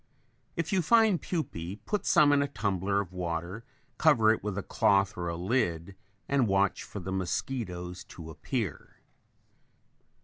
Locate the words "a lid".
5.27-5.95